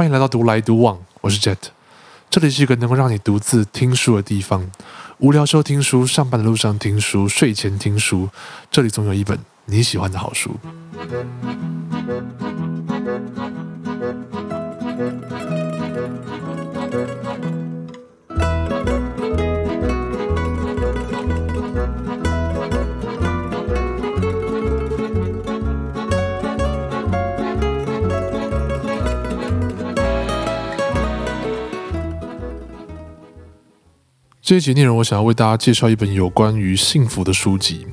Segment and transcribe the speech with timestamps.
[0.00, 1.58] 欢迎来到独来独往，我是 Jet，
[2.30, 4.66] 这里是一个能够让你独自听书的地方。
[5.18, 8.26] 无聊时候听书，上班的路上听书，睡前听书，
[8.70, 10.56] 这里总有一本你喜欢的好书。
[34.50, 37.86] 这一集内容，我想要为大家介绍一本有关于幸福的书籍。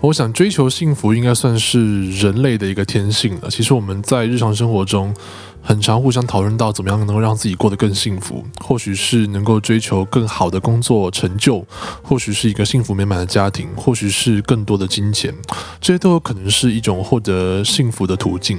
[0.00, 3.50] 我想追求幸福应该算是人类的一个天性了。
[3.50, 5.14] 其实我们在日常生活中，
[5.60, 8.42] 很常互相讨论到怎么样能够让自己过得更幸福。
[8.64, 11.62] 或许是能够追求更好的工作成就，
[12.00, 15.34] 或许是一个幸福美满的家庭，或许是更多的金钱，
[15.82, 18.58] 这些都有可能是一种获得幸福的途径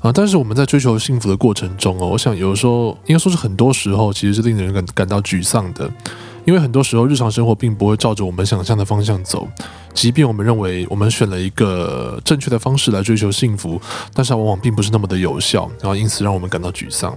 [0.00, 0.10] 啊。
[0.12, 5.88] 但是我们在追求幸福的过程中哦，我想有时候应该说是很多时候，其实是令人感感到沮丧的。
[6.44, 9.48] 因为很多时候，日常生活并不会照着我们想象的方向走，
[9.94, 13.80] 即便我们认为我们选了一个正确的方式来追求幸福，
[14.12, 17.16] 但是它往往并不是那么的有效，然后因此让我们感到沮丧。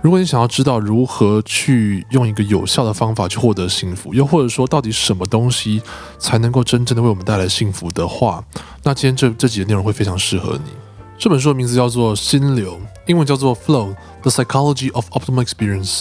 [0.00, 5.82] 如果你想要知道如何去用一个有效的方法去获得幸福，又或者说到底什么东西
[6.18, 8.44] 才能够真正的为我们带来幸福的话，
[8.84, 10.70] 那今天这这几个内容会非常适合你。
[11.18, 12.74] 这本书的名字叫做《心流》，
[13.06, 16.00] 英文叫做《Flow: The Psychology of Optimal Experience》。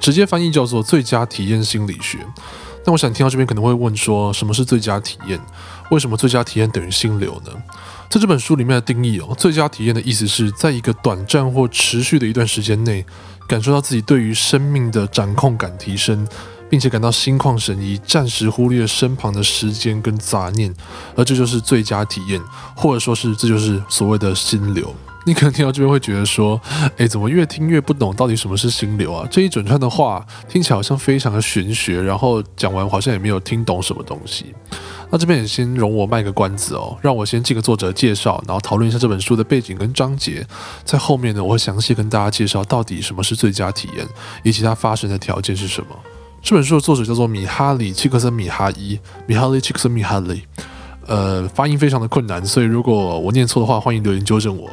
[0.00, 2.18] 直接翻译叫做最佳体验心理学。
[2.84, 5.38] 那我想听到这边可能会问说，什么是最佳体验？
[5.90, 7.52] 为什么最佳体验等于心流呢？
[8.08, 13.04] 在这本书里面的定义哦，最佳体验的意思是在一个短暂或持续的一段时间内，
[13.46, 16.26] 感受到自己对于生命的掌控感提升，
[16.70, 20.74] 并且感到心旷神怡，暂时忽略身旁的时间跟杂念，
[21.14, 22.40] 而这就是最佳体验，
[22.74, 24.94] 或者说是这就是所谓的心流。
[25.24, 26.58] 你可能听到这边会觉得说，
[26.96, 29.28] 哎，怎么越听越不懂到底什么是心流啊？
[29.30, 34.54] 这一整串的话听起来好像非常的玄学，然后讲完好像也没有听懂什么东西。
[35.10, 40.46] 那这边也先容我卖个关子哦，让我先进个作者介绍，然后讨论一下这本书的背景跟章节，
[40.84, 44.06] 在后面呢，我会详细跟大家介绍到底什么是最佳体验，
[44.42, 45.88] 以及它发生的条件是什么。
[46.42, 50.42] 这本书的作者叫做米哈里·契克森·米哈伊，米哈里·契克森·米哈里，
[51.08, 54.70] 呃，发音非常的困难，所以如果我念错的话，欢迎留言纠正我。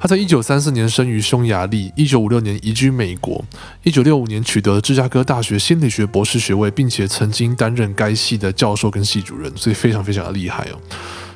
[0.00, 3.44] 他在一九三四年生于匈牙利，一九五六年移居美国，
[3.82, 10.80] 一九六五年取得了芝加哥大学心理学博士学位，并且曾经担任该系的教授跟系主任，所以非常非常的厉害哦。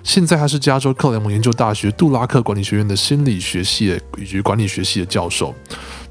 [0.03, 5.55] 现在他是加州克莱蒙研究大学杜拉克管理学院的心理学系以及管理学系的教授。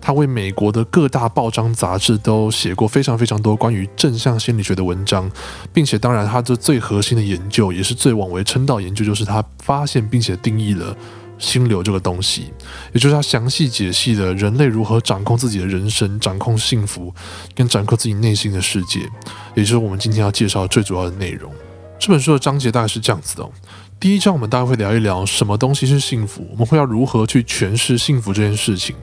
[0.06, 5.31] 他为美国的各大报章杂志都写过非常非常多关于正向心理学的文章，
[5.72, 10.94] 并且当然他这最核心的研究也是最广为称道研究，就是他发现并且定义了。
[11.40, 12.53] 心流这个东西，
[12.94, 17.13] 也就是他详细解析了人类如何掌控自己的人生、掌控幸福，
[17.53, 19.02] 跟掌控自己内心的世界，
[19.53, 21.52] 也就是我们今天要介绍最主要的内容。
[22.00, 23.50] 这本书的章节大概是这样子的：
[24.00, 28.96] 第一章我们大概会聊一聊什么东西是幸福，我们会要如何去诠释幸福这件事情；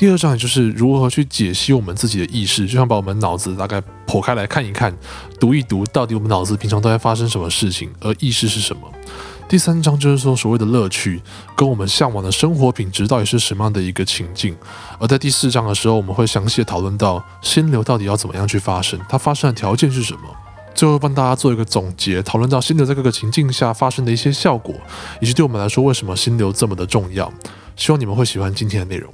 [0.00, 4.96] 第二章也就是如何去解析我们自己的意识，就像把我们脑子大概剖开来看一看、
[5.38, 8.90] 读一读，到底我们脑子平常都在发生什么事情，而意识是什么。
[9.46, 11.20] 第三章就是说，所谓的乐趣
[11.54, 14.56] 跟我们向往的生活品质到底是什么样的一个情境。
[14.98, 20.20] 而在第四章的时候，我们会详细的讨论到心流到底要怎么样去发生，它发生的条件是什么。
[20.74, 24.74] 最后帮大家做一个总结，讨论到心流在各个情境下发生的一些效果，
[25.20, 27.30] 以及对我们来说为什么心流这么的重要。
[27.76, 29.12] 希望你们会喜欢今天的内容。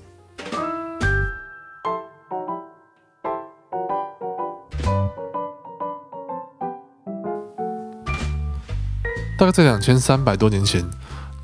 [9.38, 10.82] 大概在两千三百多年前，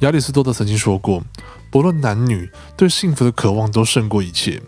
[0.00, 1.22] 亚里士多德曾经说过
[1.70, 4.60] ：“不论男女，对幸福的渴望都胜过一切。”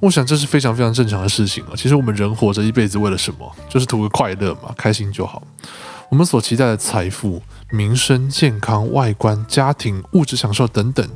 [0.00, 1.72] 我想这是非常非常正常的事情啊。
[1.76, 3.56] 其实我们人活着一辈子为了什么？
[3.68, 5.42] 就是图个快乐嘛，开心就好。
[6.08, 11.06] 我们所期待的财富、名声、健康、外观、家庭、物质享受等等，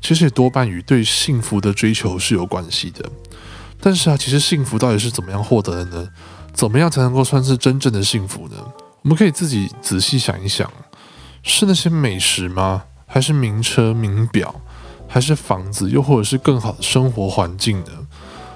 [0.00, 3.04] 其实也多半与对幸福的追求是有关系的。
[3.80, 6.08] 但是啊，其实幸福到底是怎么样获得的呢？
[6.54, 8.56] 怎么样才能够算是真正的幸福呢？
[9.02, 10.70] 我们可以自己仔细想一想。
[11.42, 12.84] 是那些美食吗？
[13.06, 14.54] 还是名车名表？
[15.08, 15.90] 还是房子？
[15.90, 17.86] 又或者是更好的生活环境呢？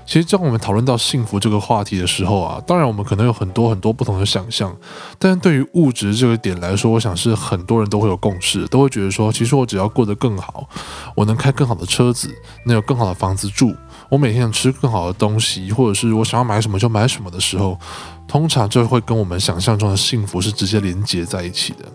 [0.06, 4.76] 其实，当我们讨论到幸福这个话题的时候啊，当然我们可能有很多很多不同的想象，
[5.18, 10.68] 但是对于物质这个点来说，我想是很多人都会有共识，都会觉得说，其实我只要过得更好，
[11.16, 12.30] 我能开更好的车子，
[12.66, 13.74] 能有更好的房子住，
[14.10, 17.80] 我每天想吃更好的东西，或者是我想要买什么就买什么的时候，
[18.28, 21.86] 通常就会跟我们想象中的幸福是直接连接在一起的。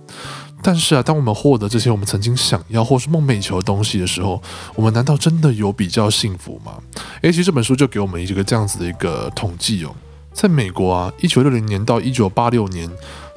[0.61, 4.41] 但是啊，当我们获得这些我们曾经想要或是梦寐以求的东西的时候，
[4.75, 6.73] 我们难道真的有比较幸福吗？
[7.21, 9.95] 诶，其实这本书就给我们一个这样子的一个统计哦，
[10.33, 12.89] 在美国啊，一九六零年到一九八六年。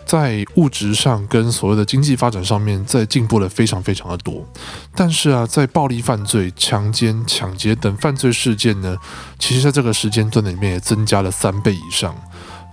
[0.04, 4.44] 在物质上跟所谓的经济发展上面，在进步了非常非常的多，
[4.96, 8.96] 但是啊，在暴力犯罪、强奸、抢劫等犯罪事件呢，
[9.38, 12.14] 其实在这个时间段里面也增加了三倍以上。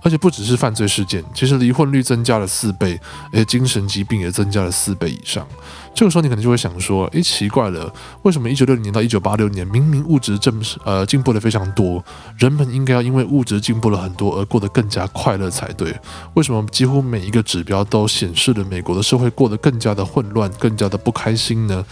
[0.02, 2.98] 而且不只是犯罪事件，其实离婚率增加了四倍，
[3.32, 5.46] 而且精神疾病也增加了四倍以上。
[5.92, 7.92] 这个时候你可能就会想说：，诶，奇怪了，
[8.22, 12.02] 为什么一九六零年到一九八六年，明明物质正呃进步的非常多，
[12.38, 15.94] 人们应该要因为物质进步了很多而过得更加快乐才对？
[16.34, 21.84] 为什么几乎每一个指标都显示了美国的社会过得更加的混乱，更加的不开心呢？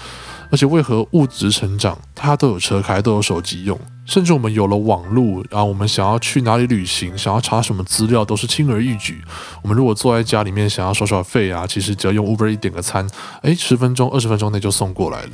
[0.51, 3.79] 而且为何物质成长，它都有车开，都有手机用？
[4.07, 9.23] 甚至我们有了网络，然后我们想要去哪里旅行，想要查什么资料，都是轻而易举。
[9.61, 13.07] 我们如果坐在家里面想要刷刷费啊，其实只要用 Uber 一点个餐，
[13.43, 15.33] 诶，十分钟、二十分钟内就送过来了。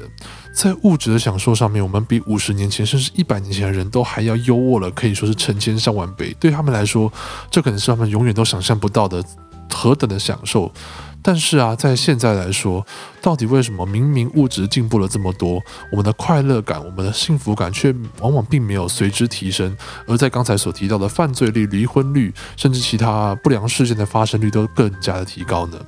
[0.53, 6.37] 在物质的享受上面，我们比五十年前甚至一百年前的人都还要优渥了，可以说是成千上万倍。
[6.41, 7.13] 对他们来说，
[7.49, 9.25] 这可能是他们永远都想象不到的
[9.71, 10.73] 何等的享受。
[11.25, 12.87] 但是啊，在现在来说，
[13.23, 15.59] 到底为什么明明物质进步了这么多，
[15.91, 19.75] 我们的快乐感、我们的幸福感却往往并没有随之提升？
[20.07, 25.79] 而在刚才所提到的犯罪率、离婚率，甚至其他不良事件的发生率都更加的提高呢？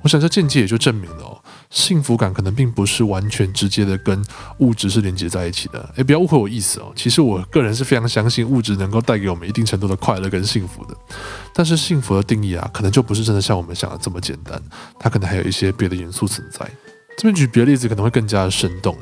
[0.00, 1.38] 我想这间接也就证明了哦。
[1.70, 4.24] 幸福感可能并不是完全直接的跟
[4.58, 5.88] 物质是连接在一起的。
[5.96, 6.92] 诶，不要误会我意思哦。
[6.94, 10.96] 其实我个人是非常相信物质能够带给我们一定程度的快乐跟幸福的。
[11.52, 14.60] 但是幸福的定义啊，可能就不是真的像我们想的这么简单。
[14.98, 16.70] 它可能还有一些别的元素存在。
[17.16, 18.96] 这边举别的例子可能会更加的生动。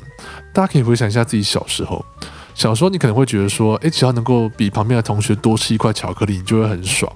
[0.52, 2.04] 大家可以回想一下自己小时候，
[2.54, 7.12] 小时候你可能会觉得说，诶，只要能够比旁边的同学多吃一块巧克力，你就会很爽。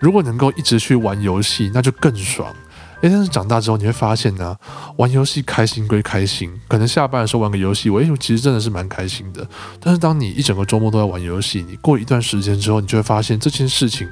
[0.00, 2.54] 如果能够一直去玩游戏，那就更爽。
[3.02, 4.56] 诶，但是长大之后你会发现呢，
[4.96, 9.46] 玩游戏开心归开心，可能下班的时候玩个游戏，我诶，其实真的是蛮开心的。
[9.80, 14.08] 但是当你一整个周末都在玩游戏，你过一段时间之后，你就会发现这件事情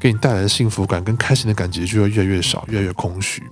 [0.00, 3.42] 给你带来的幸福感跟开心的感觉就会越来越少，越来越空虚。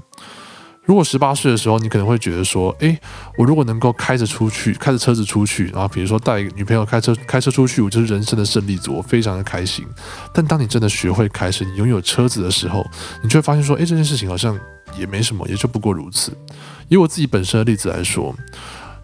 [0.84, 2.98] 如果十八岁的时候，你可能会觉得说，诶，
[3.36, 9.86] 我如果能够开着出去，开着车子出去，然后比如说带女朋友开车开车出去，我就是人生的胜利组，我非常的开心。
[10.34, 12.84] 但当你真的学会开车，你拥有车子的时候，
[13.22, 14.58] 你就会发现说，诶，这件事情好像。
[14.98, 16.36] 也没什么，也就不过如此。
[16.88, 18.34] 以我自己本身的例子来说，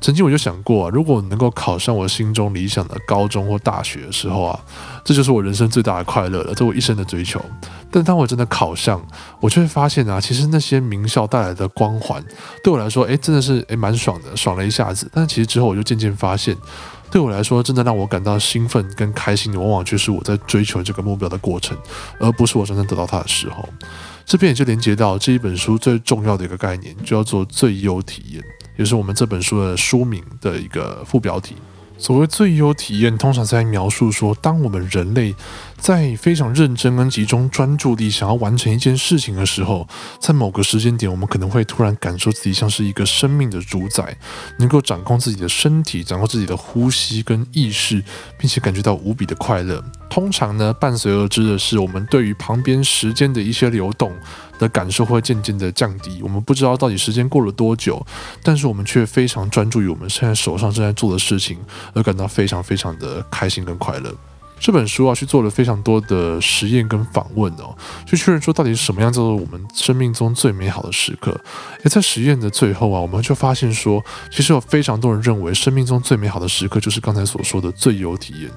[0.01, 4.61] 曾经我就想过啊，如果能够考上我心中理想的高中或大学的时候啊，
[5.05, 7.45] 这就是我人生最大的快乐了，这我一生的追求。
[7.91, 9.05] 但当我真的考上，
[9.41, 12.25] 我就会发现啊，其实那些名校带来的光环，
[12.63, 15.11] 对我来说，诶，真的是诶蛮爽的，爽了一下子。
[15.13, 16.57] 但其实之后我就渐渐发现，
[17.11, 21.77] 对我来说，真的让我感到兴奋跟开心的，往往却是我在追求这个目标的过程，
[22.21, 23.69] 而不是我真正得到它的时候。
[24.25, 28.45] 这边也就连接到这一本书最重要的一个概念，就叫做最优体验，
[28.79, 31.55] 也是我们这本书的书名的一个副标题。
[31.99, 35.35] 所谓最优体验，通常在描述说，当我们人类。
[35.79, 39.89] 在非常认真跟集中专注力想要完成一件事情的时候，
[40.21, 44.15] 在某个时间点，我们可能会突然感受自己像是一个生命的主宰，
[44.59, 48.03] 能够掌控自己的身体，掌控自己的呼吸跟意识，
[48.39, 49.83] 并且感觉到无比的快乐。
[50.11, 54.13] 通常呢，伴随而之的是，我们对于旁边时间的一些流动
[54.59, 56.21] 的感受会渐渐的降低。
[56.23, 58.05] 我们不知道到底时间过了多久，
[58.43, 61.57] 但是我们却非常专注于我们现在手上正在做的事情，
[61.95, 64.15] 而感到非常非常的开心跟快乐。
[64.61, 67.75] 这本书啊，去做了非常多的实验跟访问哦，
[68.07, 71.39] 去确认说到底是什么样叫做我们生命中最美好的时刻。
[71.85, 78.51] 而在实验的最后啊，我们就发现说，其实有非常多人认为生命中最美好的时刻就是刚才所说的最优体验。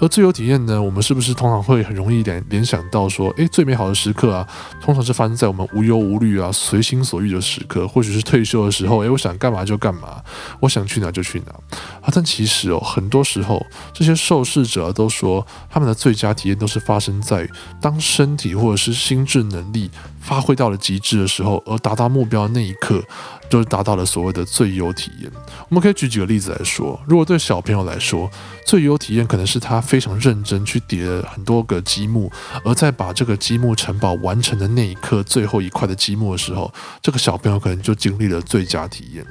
[0.00, 4.46] 而最优体验呢，我们是不是通常会很容易联联想到说，诶，最美好的时刻啊，
[4.80, 10.22] 通常是发生在我们无忧无虑啊、随心所欲的时刻，或许是退休的时候，诶，我想干嘛就干嘛，
[10.60, 11.52] 我想去哪就去哪
[12.00, 12.08] 啊。
[12.12, 15.39] 但其实哦，很多时候这些受试者都说。
[15.68, 17.48] 他们的最佳体验都是发生在
[17.80, 23.02] 当身体或者是心智能力发挥到了极致的时候，而达到目标的那一刻，
[23.48, 25.30] 就是达到了所谓的最优体验。
[25.68, 28.30] 我们可以举几个例子来说，如果对小朋友来说，
[28.66, 32.30] 最优体验可能是他非常认真去叠了很多个积木，
[32.64, 39.26] 而在把这个积木城堡完成的那一刻，最后一块的积木的时候，这个小朋友可能就经历了最佳体验。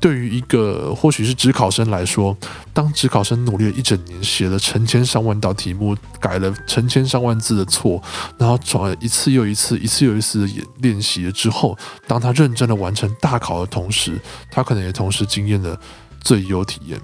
[0.00, 2.36] 对于一个或许是职考生来说，
[2.72, 8.00] 当职考生努力了一整年，写了成千上万道题目，改了成千上万字的错，
[8.38, 11.76] 然后转一次又一次、一次又一次的练习了之后，
[12.06, 15.78] 当他认真的完成大考的同时，他可能也同时经验了
[16.20, 17.00] 最优体验。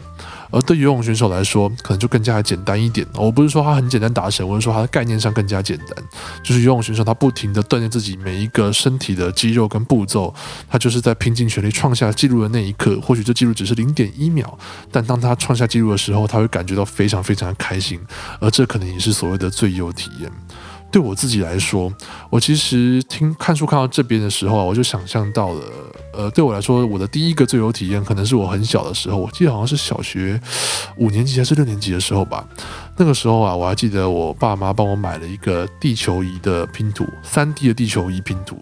[0.50, 3.06] 而对游泳选手来说，可能就更加简单一点。
[3.14, 6.04] 我不是说它很简单达成，我是说它的概念上更加简单。
[6.42, 10.34] 就是游泳选手他不停的锻炼自己每一个身体的肌肉跟步骤，
[10.68, 13.00] 他就是在拼尽全力创下纪录的那一刻。
[13.00, 14.58] 或许这纪录只是零点一秒，
[14.90, 18.00] 但当他创下纪录的时候，他会感觉到非常非常的开心。
[18.40, 20.30] 而这可能也是所谓的最优体验。
[20.94, 21.92] 对我自己来说，
[22.30, 25.60] 我其实听看书看到这边的时候啊，我就想象到了，
[26.12, 30.40] 呃，对我来说，我的第一个最有体验，可能是我很小的时候，我记得好像是小学
[30.96, 32.46] 五年级还是六年级的时候吧。
[32.96, 38.56] 那个时候啊，我还记得我爸妈帮我买了一个地球仪的拼图，三 D 的地球仪拼图。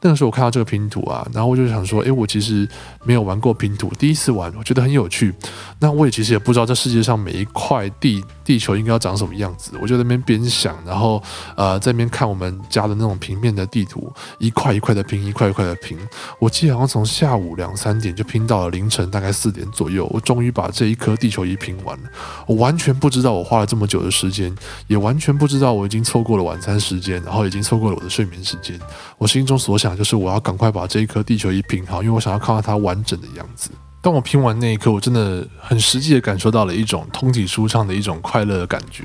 [0.00, 2.66] 那个时候我看到这个拼图啊，然后我就想说，诶，我其实
[3.04, 5.34] 没有玩过拼图，第一次玩，我觉得很有趣。
[5.78, 11.22] 那我也其实也不知道这世界上每一块地地球应该要长什么样子，我就在那边边想，然后
[11.56, 15.98] 呃在那边看我们家的那种平面的地图，一块一块的拼，一块一块的拼。
[16.38, 22.08] 我记得好像从下午两三点就拼到了凌晨大概四点左右，我终于把这一颗地球仪拼完了。
[22.46, 24.52] 我完全不知道我花了这么久的时间，
[24.88, 28.76] 也完全不知道我已经错过了晚餐时间，然后已经错过了我的睡眠时间。
[29.16, 29.90] 我心中所想。
[30.00, 33.70] 就是我要赶快把这一颗地球仪拼好，因为我想要看到它完整的样子。
[34.00, 39.04] 当我拼完那一刻，我真的很实际的感受到了一种通体舒畅的一种快乐的感觉。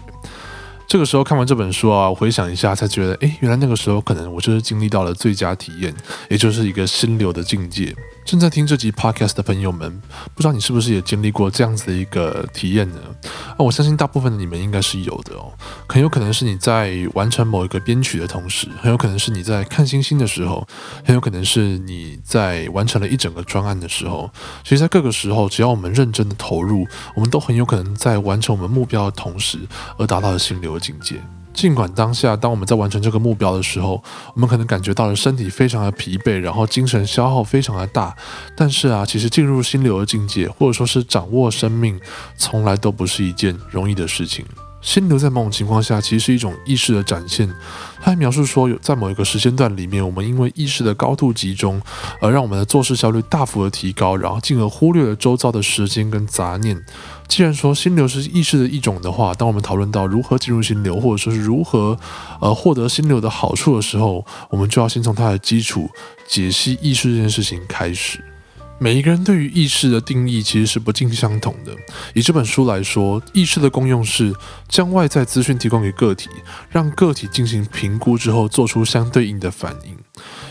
[0.87, 5.93] 这个时候看完这本书啊，回想一下，才觉得，诶，原来那个时候可能我就是经历到了最佳体验，
[6.29, 7.93] 也就是一个心流的境界。
[8.25, 10.01] 正在听这集 podcast 的朋友们，
[10.33, 12.99] 不知道你是不是也经历过这样子的一个体验呢？
[13.51, 15.53] 啊，我相信大部分的你们应该是有的哦。
[15.87, 20.67] 很有可能是你在完成某一个编曲的同时，很有可能是你在看星星的时候，
[21.05, 24.27] 很有可能是你在完成了一整个专案的时候。
[24.63, 29.59] 其实，在各个时候，只要我们认真的投入，我们都很有可能在完成我们目标的同时，
[29.99, 31.21] 而达到了心流的境界。
[31.55, 38.15] 尽管当下，当我们在完成这个目标的时候，我们可能感觉到了身体非常的疲惫，然后精神消耗非常的大，
[38.55, 41.99] 但是啊，其实进入心流的境界，或者说是掌握生命，
[42.37, 44.45] 从来都不是一件容易的事情。
[44.81, 47.49] 心流在某种情况下，其实是一种意识的展现。
[47.99, 51.81] 他还描述说，有在某一个时间段里面，我们因为意识的高度集中，
[52.21, 56.79] 而让我们的做事效率大幅的提高，然后进而忽略了周遭的时间跟杂念。
[57.27, 61.97] 既然说心流是意识的一种的话，当我们讨论到如何进入心流，或者说是如何
[62.39, 65.89] 呃获得心流的好处的时候，我们就要先从它的基础
[66.27, 68.23] 解析意识这件事情开始。
[68.77, 71.71] 每一个人对于意识的定义其实是不尽相同的。
[72.13, 74.33] 以这本书来说，意识的功用是
[74.67, 76.29] 将外在资讯提供给个体，
[76.69, 80.04] 让个体进行评估之后做出相对应的反应。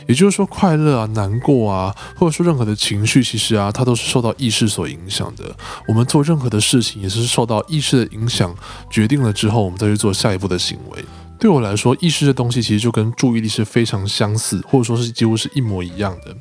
[0.07, 5.55] 也就是说，快乐啊、难过啊，或者说任何的情绪，其实啊，它都是受到意识所影响的。
[5.89, 8.55] 我们做任何的事情，也是受到意识的影响，
[8.91, 11.05] 决定了之后，我们再去做下一步的行为。
[11.39, 16.35] 对我来说，意识的东西其实就跟注意力是非常相似，或者说是几乎是一模一样的。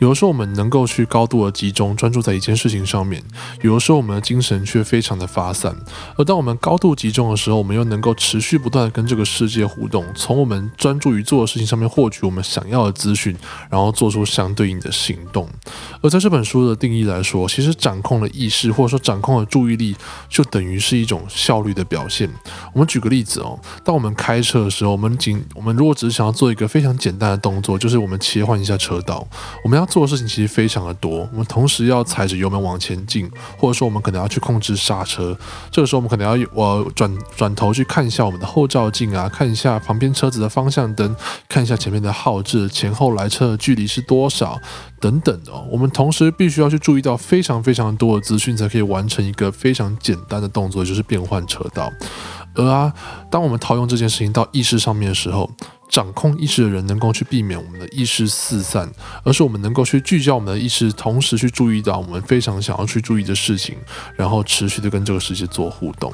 [0.00, 3.22] 有的时候我们能够去高度的集中专注在一件事情上面，
[3.60, 5.76] 有的时候我们的精神却非常的发散。
[6.16, 13.36] 而当我们高度集中的时候，我们又能够持续不断的跟这个世界互动，从我们专注于做的事情上面获取我们想要的资讯，
[13.68, 15.46] 然后做出相对应的行动。
[16.00, 19.94] 而在这本书的定义来说，其实掌控了意识或者说掌控了注意力，
[20.30, 22.26] 就等于是一种效率的表现。
[22.72, 29.28] 我们举个例子哦，当我们开车的时候，我们仅我们如果只是想要做一个非常简单的动作，就是我们切换一下车道，
[29.62, 29.89] 我们要。
[29.90, 33.28] 做的事情其实非常的多，我们同时要踩着油门往前进，
[33.58, 35.36] 或者说我们可能要去控制刹车。
[35.70, 41.14] 这个时候我们可能要我转转头去看一下我们的后照镜啊，看一下旁边车子的方向灯，
[41.48, 44.58] 看一下前面的号志，前后来车的距离是多少
[45.00, 45.52] 等等的。
[45.70, 51.90] 我们同时必须要去注意到非常非常多的资讯，才可以完成一个非常简单的动作，就是变换车道。
[52.60, 52.92] 而啊，
[53.30, 55.50] 当我们套用这件事情到意识上面的时候，
[55.88, 58.88] 掌控意识的人能够去避免我们的意识四散，
[59.24, 63.76] 而是我们能够去聚焦我们的意识，同时去注意到我们非常想要去注意的事情，
[64.16, 66.12] 然后持续的跟这个世界做互动。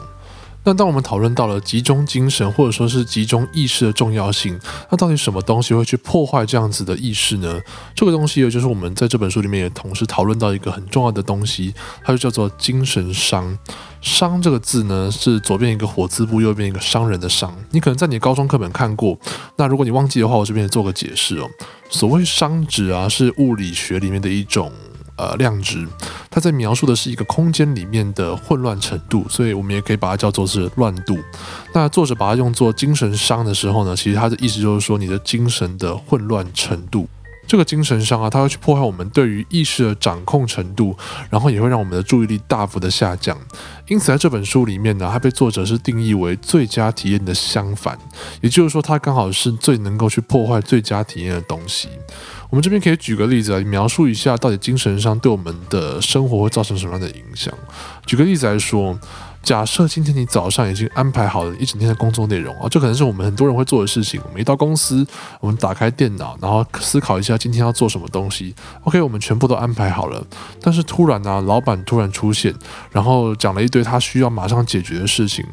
[0.66, 4.58] 那当我们讨论到了集中精神或者说是集中意识的重要性，
[4.90, 7.60] 那到底什么东西会去破坏这样子的意识呢？
[7.94, 13.56] 这个东西也就是我们在这本书里面也同时讨论到一个很重要的东西，它就叫做精神伤。
[14.00, 17.56] 伤这个字呢，是左边一个火字部，右边一个商人的商。
[17.70, 19.16] 你可能在你高中课本看过，
[19.56, 21.48] 那如果你忘记的话，我这边也做个解释哦。
[21.88, 24.72] 所谓伤指啊，是物理学里面的一种。
[25.16, 25.86] 呃，量值，
[26.30, 31.18] 它在描述的是一个空间里面的混乱程度，所以我们也可以把它叫做是乱度。
[31.72, 37.08] 那作者把它用作精神伤的时候呢，其实它的意思就是说你的精神的混乱程度。
[37.48, 40.96] 这个精神伤啊，它会去破坏我们对于意识的掌控程度，
[41.30, 43.38] 然后也会让我们的注意力大幅的下降。
[43.86, 47.96] 因此，在这本书里面呢，它被作者是定义为最佳体验的相反，
[48.40, 51.88] 也就是说，它刚好是最能够去破坏最佳体验的东西。
[52.50, 57.52] 我们这边可以举个例子来描述一下，到底精神上对我们的生活会造成什么样的影响。
[58.06, 58.98] 举个例子来说。
[59.42, 64.20] 假设今天你早上已经安排好了一整天的工作内容啊，这可能是我们很多人会做的事情。
[64.24, 65.06] 我们一到公司，
[65.38, 68.52] 我们打开电脑，然后思考一下今天要做什么东西。
[68.82, 70.20] OK，我们全部都安排好了。
[70.60, 72.52] 但是突然呢，老板突然出现，
[72.90, 75.46] 然后讲了一堆他需要马上解决的事情。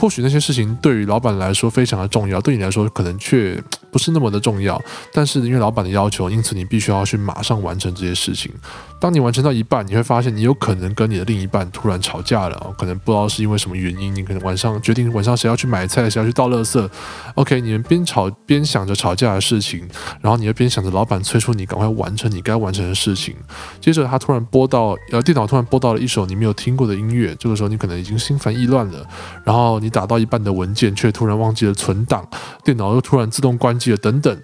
[0.00, 4.80] 或许那些事情对于老板来说非常的重要，对你来说可能却不是那么的重要。
[5.12, 8.50] 但是因为老板的要求，因此你必须要去马上完成这些事情。
[8.98, 14.14] 当你完成到一半，你会发现你有可能跟你的另一半突然吵架了，可能不知道是因为什么原因。
[14.14, 16.88] 你可能晚上决定晚上谁要去买菜，谁要去倒垃圾。
[17.34, 19.86] OK，你们边吵边想着吵架的事情，
[20.22, 23.34] 然后你又边想着老板催促你赶快完成你该完成的事情。
[23.80, 29.06] 接着他突然播到呃电脑突然播到了一首你没有听过的音乐，这个时候你可能已经心烦意乱了。
[29.44, 32.26] 然后你打到一半的文件却突然忘记了存档，
[32.64, 34.42] 电脑又突然自动关机了，等等。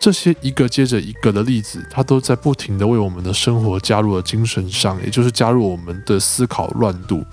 [0.00, 7.24] 这些一个接着一个的例子，它都在不停的为我们的生活加入了精神伤，也就是加入我们的思考乱度。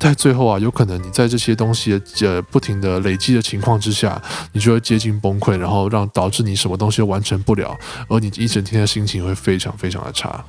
[0.00, 4.20] 在最后啊，有可能你在这些东西呃不停的累积的情况之下，
[4.52, 7.76] 你就会接近崩溃，然后让导致你什么东西都完成不了，
[8.08, 10.44] 而你一整天的心情会非常非常的差。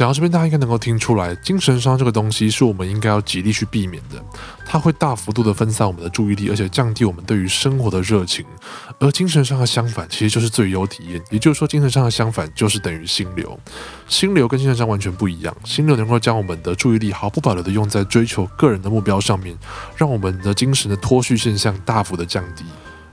[0.00, 4.18] 讲到这边，大家应该能够听出来，精神伤这个东西是我们应该要极力去避免的。
[4.64, 8.42] 它会大幅度的分散我们的注意力，而且降低我们对于生活的热情。
[8.98, 11.20] 而精神上的相反，其实就是最优体验。
[11.28, 13.60] 也就是说，精神上的相反就是等于心流。
[14.08, 15.54] 心流跟精神上完全不一样。
[15.64, 19.54] 心流能够将我们的注意力毫不保留的用在追求个人的目标上面，
[19.98, 22.64] 让我们的精神的脱序现象大幅的降低。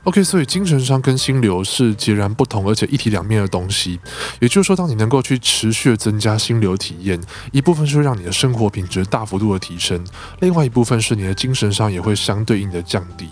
[0.07, 3.99] OK，所以精神上跟心流是截然不同，而且一体两面的东西。
[4.39, 7.19] 也就是说，当你能够去持续的增加心流体验，
[7.51, 10.01] 一部分是让你的生活品质大幅度的提升，
[10.39, 13.27] 另外一部分是你的精神上也会相对应的降低。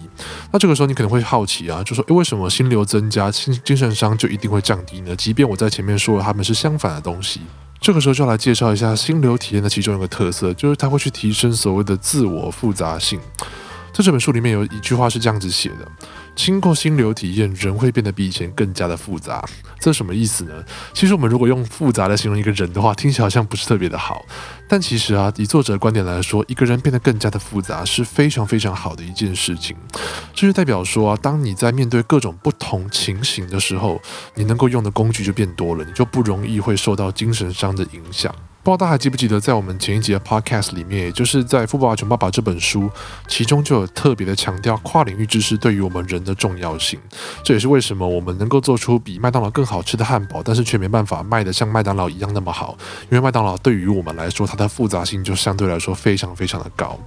[0.51, 5.15] 那这个时候你可能会好奇啊，就说，诶，为什么心流增加，精精神上就一定会降低呢？
[5.15, 7.39] 即便我在前面说了他们是相反的东西，
[7.79, 13.17] 这个时候就要来介绍一下心流体验的其中一个特色，就是它会去提升所谓的自我复杂性。
[13.93, 15.89] 在这本书里面有一句话是这样子写的。
[16.35, 19.43] 经过心流体验，人会变得比以前更加的复杂。
[19.79, 20.63] 这什么意思呢？
[20.93, 24.25] 其实我们如果用复杂来形容一个人的话，听起来好像不是特别的好。
[24.67, 29.75] 但其实啊，以作者的观点来说，一个人变得更加的复杂是非常非常好的一件事情。
[30.33, 34.01] 这就代表说啊，当你在面对各种不同情形的时候，
[34.33, 38.33] 你能够用的工具就变多了，你就不容易会受到精神上的影响。
[38.65, 42.89] 不知道大家还记不记得，在我们前一集的 Podcast 里面，也就是在《富爸爸穷爸爸》这本书，
[43.27, 46.99] 其中就有特别的强调跨领域知识对于我们人的重要性。
[47.43, 56.97] 这也是为什么我们能够做出比麦当劳更好吃的汉堡，但是却没办法卖得像麦当劳一样那么好，因为麦当劳对于我们来说，它的复杂性就相对来说非常非常的高。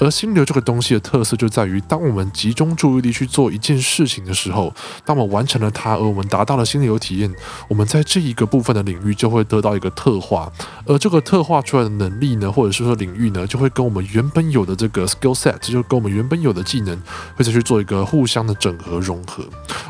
[0.00, 7.32] 而心流这个东西的特色就在于，当我们集中注意力去做一件事情的时候，当我们完成了它，而我们达到了心流体验，
[7.68, 10.50] 我们在这一个部分的领域就会得到一个特化，
[10.84, 17.00] 而这个特化出来的能力呢，或者是说领域呢，就会跟我们原本有的这个 skill set，就跟我们原本有的技能，
[17.34, 19.44] 会再去做一个互相的整合融合。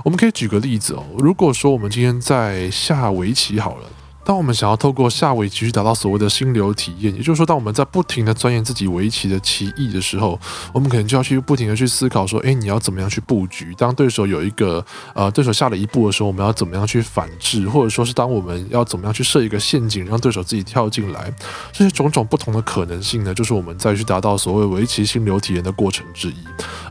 [0.04, 3.88] 我们可以举个例子哦，如果说我们今天在下围棋好了。
[4.26, 10.36] 当我们想要透过下围棋去达到所谓的心流体验，也就是说，当我们在不停的钻研自己围棋的棋艺的时候，
[10.72, 13.72] 我们可能就要去不停的去思考说，诶，你要怎么样去布局？
[13.76, 14.84] 当对手有一个
[15.14, 17.68] 呃对手下了一步的时候，我们要怎么样去反制？
[17.68, 21.32] 或者说是当我们要怎么样去设一个陷阱，让对手自己跳进来？
[21.72, 26.36] 这些种种不同的可能性呢，就是我们再去达到所谓围棋心流体验的过程之一。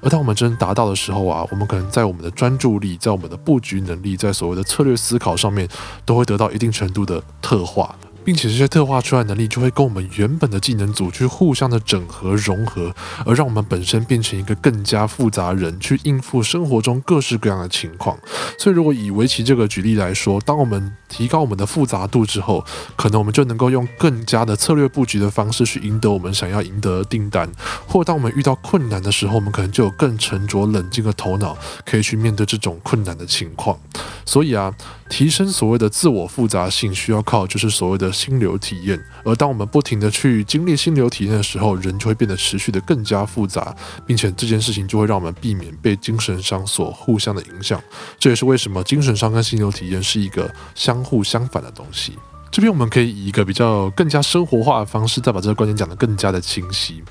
[0.01, 5.67] 而当我们真达到的时候啊，我们可能在我们的专注力、在我们的布局能力、在所谓的策略思考上面，
[6.05, 7.21] 都会得到一定程度的。
[7.41, 7.95] 特化。
[8.25, 18.17] 并且这些特化出来能力就会跟我们原本的技能组去互相的整合融合，而让我们本身变成一个更加复杂人，去应付生活中各式各样的情况。
[18.57, 27.47] 所以，如果以围棋这个举例来说，当我们提高我们的复杂度之后，可能我们就能够用更加的策略布局的方式去赢得我们想要赢得的订单；
[27.87, 33.77] 或当我们遇到困难的时候，我们可能就有更沉着冷静的头脑，可以去面对这种困难的情况。
[34.25, 34.73] 所以啊，
[35.09, 38.11] 提升所谓的自我复杂性，需要靠就是所谓的。
[38.15, 43.75] 心流体验，而当我们不停的去经历心流体验的时候，人就会变得持续的更加复杂，
[44.07, 47.81] 并且这件事情就会让我们避免被精神伤所互相的影响。
[48.17, 52.17] 这也是为什么精神伤跟心流体验是一个相互相反的东西。
[52.49, 57.03] 这边我们可以以一个比较更加生活化的方式，再把这个观点讲得更加的清晰。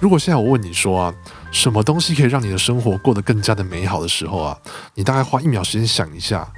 [0.00, 1.14] 如果现在我问你说啊，
[1.50, 4.58] 什么东西可以让你的生活过得更加的美好的时候啊，
[4.94, 6.50] 你大概花一秒时间想一下。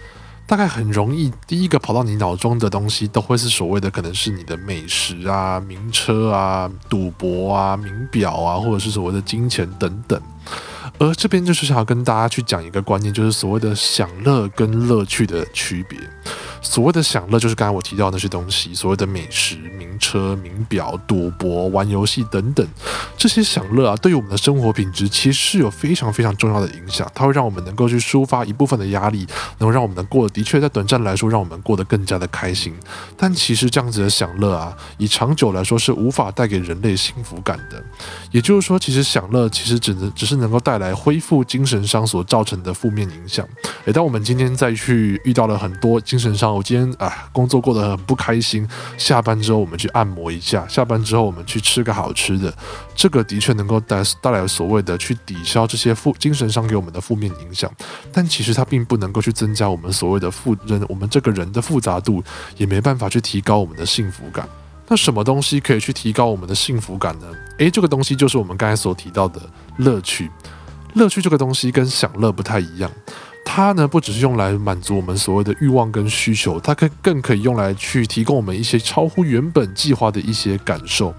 [0.49, 10.19] 大概很容易，第一个跑到你脑中的东西都会是所谓的，可能是你的美食啊、名车啊、赌博啊、名表啊，或者是所谓的金钱等等。
[10.99, 15.99] 而这边就是想要跟大家去讲一个观念，就是所谓的享乐跟乐趣的区别。
[16.69, 22.67] 所谓的享乐，就是刚才我提到那些东西，所谓的美食、名车、名表、赌博、玩游戏等等，
[23.17, 27.11] 这些享乐啊，对于我们的生活品质其实是有非常非常重要的影响。
[27.15, 29.27] 它会让我们能够去抒发一部分的压力，
[29.57, 32.75] 能够让我们能过的确在短暂来说，让我们过得更加的开心。
[33.17, 37.83] 但其实这样子的享乐啊，以长久来说是无法带给人类幸福感的。
[38.31, 43.49] 也就是说，其实享乐其实只能只是能够带来恢复精神上所造成的负面影响。
[43.87, 48.67] 诶，当我们今天再去遇到了很多精神上，我今天啊工作过得很不开心，
[48.97, 52.53] 下班之后我们去按摩一下，下班之后我们去吃个好吃的，
[52.97, 57.73] 这个的确能够带带来所谓的去抵消这些负精神上给我们的负面影响，
[58.13, 62.21] 但其实它并不能够去增加我们所谓的复人我们这个人的复杂度，
[62.57, 64.49] 也没办法去提高我们的幸福感。
[64.89, 67.27] 那什么东西可以去提高我们的幸福感呢？
[67.59, 69.41] 诶，这个东西就是我们刚才所提到的
[69.77, 70.29] 乐趣。
[70.95, 72.91] 乐趣这个东西跟享乐不太一样。
[73.45, 81.13] 它呢，不只是用来满足我们所谓的欲望跟需求，它可更可以用来去提供我们一些超乎原本计划的一些感受。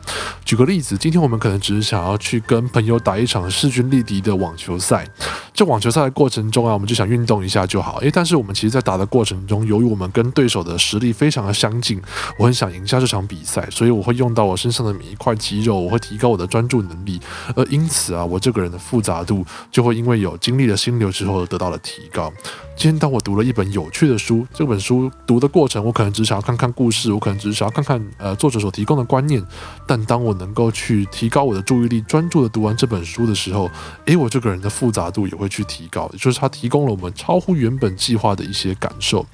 [0.46, 5.06] 举个例子，今天我们可能只是想要去跟朋友打一场势均力敌的网球赛，
[5.54, 7.98] 这网球赛的过程中啊，我们就想运动一下就好。
[7.98, 12.02] 诶，但是我们其实，在打的过程中，由于我们跟对手的实力非常的相近，
[12.38, 17.20] 我很想赢下这场比赛，所以我会用到我身上的每一块肌肉，我会提高我的专注能力，
[17.56, 22.19] 而因此啊，我这个人的复杂度就会因为有经历了心流之后得到了提高。
[22.76, 29.44] 今天当我读了一本有趣的书，这本书读的过程，我可能只想要看看故事，我可能只是想要看看呃作者所提供的观念。
[29.86, 33.70] 但当我能够去提高我的注意力，专注的读完这本书的时候，
[34.06, 39.26] 诶，我这个人的复杂度也会去提高，也就是它提供了我们超乎原本计划的一些感受。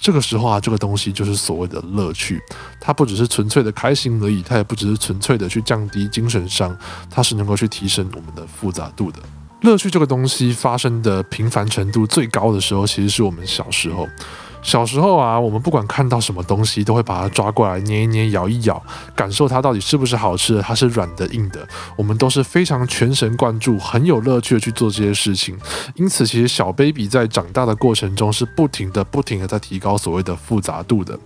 [0.00, 2.40] 这个时候啊，这个东西就是所谓的乐趣，
[2.80, 6.74] 它不只是纯粹的开心而已，它也不只是纯粹的去降低精神伤，
[7.10, 9.18] 它是能够去提升我们的复杂度的。
[9.64, 14.06] 乐趣这个东西发生的频繁程度最高的时候，其实是我们小时候。
[14.62, 18.82] 小时候啊，我们不管看到什么东西，都会把它抓过来捏一捏、咬一咬，
[19.14, 21.66] 感受它到底是不是好吃的，它是软的、硬的。
[21.96, 25.58] 我们都是非常全神贯注、很有乐趣的去做这些事情。
[25.94, 31.18] 因此，其实小 baby 在长大的过程中是不停的、不停的在提高所谓的复杂度的。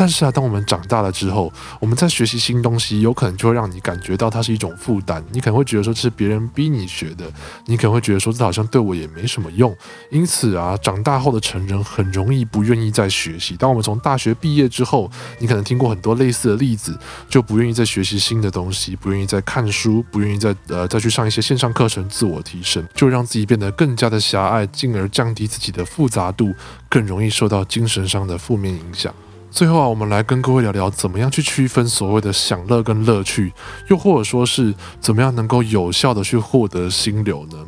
[0.00, 5.22] 但是啊，当我们长大了之后，我们在学习新东西，有可能就会让你感觉到它是一种负担。
[5.30, 7.30] 你可能会觉得说这是别人逼你学的，
[7.66, 9.76] 你可能会觉得说这好像对我也没什么用。
[10.10, 13.54] 因此啊，长大后的成人很容易不愿意再学习。
[13.58, 26.54] 当我们从大学毕业之后，你可能听过很多类似的例子，就不愿意再学习新的东西，不愿意再看书，不愿意再呃再去上一些线上课程自我提升，就让自己变得更加的狭隘，进而降低自己的复杂度，
[26.88, 29.14] 更容易受到精神上的负面影响。
[29.50, 33.52] 最后啊，我们来跟各位聊聊，怎么样去区分所谓的享乐跟乐趣，
[33.88, 37.58] 又或者说是怎么样能够有效的去获得心流呢？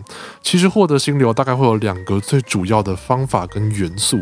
[0.42, 4.20] 其实获得心流大概会有两个最主要的方法跟元素。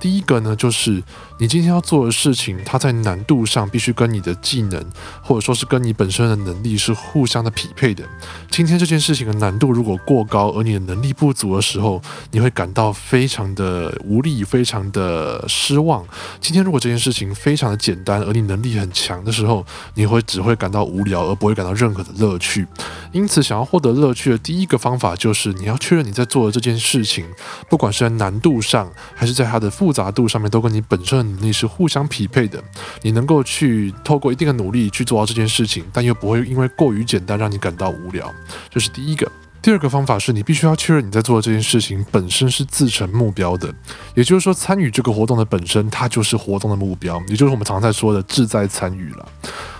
[0.00, 1.02] 第一个呢，就是
[1.38, 4.84] 你今天要做的事情，它在难度上必须跟你的技能，
[5.22, 8.04] 或者说是跟你本身的能力是互相的匹配的。
[8.50, 16.04] 今天这件事情的难度如果过高，而你的能力不足的时候，你会感到非常的无力，非常的失望。
[16.40, 22.66] 今天如果这件事情非常的简单，而你能力很强的时候，你会只会感到无聊，而不会感到任何的乐趣。
[23.12, 27.26] 因此，想要获得乐趣的第一个方法，就是你要确认你在做的这件事情，
[27.68, 32.62] 不管是在难度上，还是在它的复复杂度上面，都跟你本身的能力是互相匹配的。
[33.00, 38.30] 你能够去透过一定的努力去做到这件事情，但又不会因为过于简单让你感到无聊。
[38.68, 39.26] 这是第一个。
[39.62, 43.74] 第二个方法是你必须要确认你在做的这件事情本身是自成目标的，
[44.14, 49.26] 也就是说，参与这个活动的本身，它就是活动的目标，也就是我们常在说的志在参与了。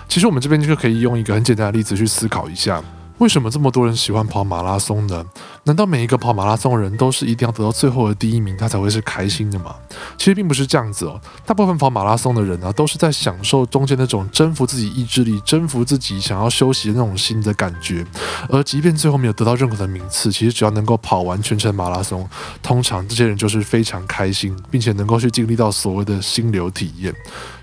[0.07, 2.83] 其实我们这边就可以用一个很简单的例子去思考一下。
[3.19, 5.25] 为什么这么多人喜欢跑马拉松呢？
[5.65, 9.75] 难道每一个跑马拉松的人都是一定要得到最后的第一名，他才会是开心的吗？
[10.17, 11.19] 其实并不是这样子哦。
[11.45, 18.05] 大部分跑马拉松的人呢，都是在享受中间那种征服自己意志力、征服自己想要休息的那种心的感觉。
[18.47, 22.27] 而即便最后没有得到任何的名次，其实只要能够跑完全程马拉松，
[22.63, 27.13] 通常这些人就是非常开心，并且能够去经历到所谓的心流体验。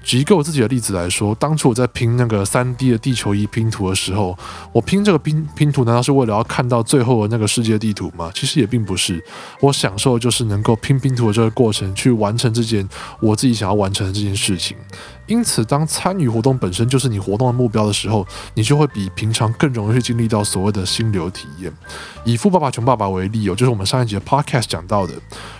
[0.07, 4.38] 举一个我自己的例子来说，当初我在拼那个三 D 的地球仪拼图的时候，
[4.73, 8.31] 我拼这个拼拼图难道是为了要看到最后的那个世界地图吗？
[8.33, 9.21] 其实也并不是，
[9.61, 12.88] 我享受的就是能够拼拼图的这个过程，去完成这件
[13.19, 14.77] 我自己想要完成的这件事情。
[15.26, 21.72] 因此，当参与活动本身就是你活动的目标的时候，你就会比平常更容易去经历到所谓的心流体验。
[22.24, 25.14] 以《富爸爸穷爸爸》为例哦，就是我们上一集的 Podcast 讲到的，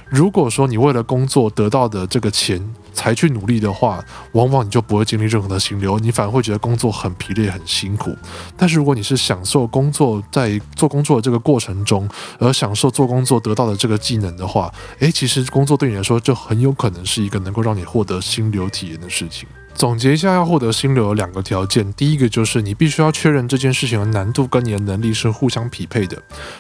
[0.09, 2.75] 如果说你为了工作得到的这个钱。
[2.97, 4.03] 才去努力的话，
[4.33, 8.17] 往往你就不会经历任何的心流，你反而会觉得工作很疲累、很辛苦。
[8.57, 19.47] 但是如果你是享受工作，在做工作的这个过程中，而享受做工作得到的这个技能的话，诶，其实工作对你来说就很有可能是一个能够让你获得心流体验的事情。
[19.77, 26.17] 总结一下，要获得心流有两个条件，第一个就是你必须要确认这件事情的难度跟你的能力是互相匹配的；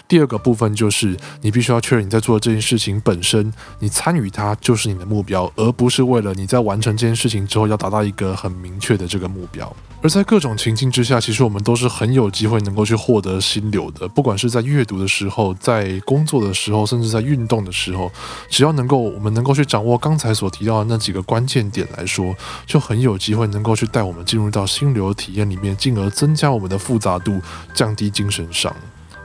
[0.06, 9.74] 第二个部分就是你必须要确认你在做这件事情本身，你参与它就是你的目标，而不是为了你在完成这件事情之后要达到一个很明确的这个目标。
[10.06, 14.06] 而在各种情境之下，其实我们都是很有机会能够去获得心流的。
[14.06, 18.08] 不管是在阅读的时候，在工作的时候，甚至在运动的时候，
[18.48, 22.32] 只要能够我们能够去掌握刚才所提到的那几个关键点来说，
[22.66, 27.40] 就很有机会能够去带我们进入到心流体验里面，进而增加我们的复杂度，
[27.74, 28.72] 降低精神伤。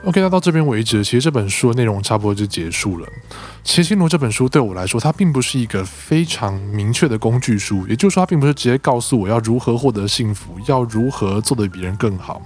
[0.04, 3.06] OK，那到这边为止，其实这本书的内容差不多就结束了。
[3.64, 12.42] 其实《心流》这本书对我来说，它并不是一个非常明确的工具书，也就是说，它并不是直接告诉我要如何获得幸福，要如何做得比别人更好。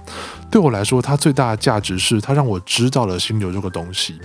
[0.49, 4.15] 对我来说，它最大的价值是它让我知道了心流这个东西。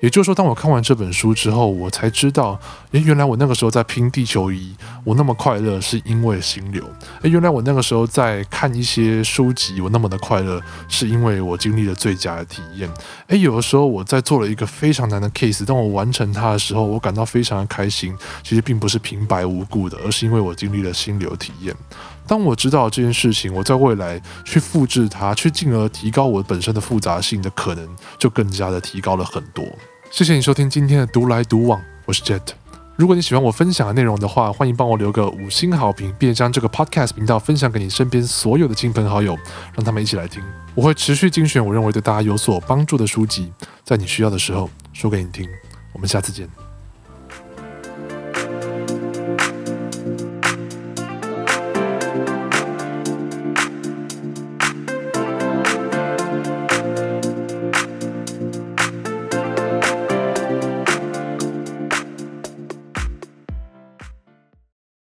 [0.00, 2.60] 也就是说，当我看完这本书之后，我才知道，
[2.92, 6.84] 诶，原来我那个时候在拼地球仪，我那么快乐是因为心流。
[7.22, 12.88] 诶，原来我那个时候在看一些书籍，我那么的快乐是因为我经历了最佳的体验。
[13.28, 16.41] 诶，有的时候我在做了一个非常难的 case，当我完成它。
[16.42, 18.14] 他的时候，我感到非常的开心。
[18.42, 21.74] 其实并不是平白无故的，而是因为我经历了心流体验。
[22.26, 29.64] 当我知道这件事情，我在未来去复制它，去进而提高我本身的复杂性的可能，就更加的提高了很多。
[30.10, 32.40] 谢谢你收听今天的独来独往，我是 Jet。
[32.94, 39.36] 如果你喜欢我分享的内容的话，欢迎帮我留个五星好评，并将这个 Podcast 频道分享给你身边所有的亲朋好友，
[39.74, 40.42] 让他们一起来听。
[40.74, 43.50] 我会持续精选我认为对大家有所帮助的书籍，
[43.82, 45.48] 在你需要的时候说给你听。
[45.92, 46.71] 我们下次见。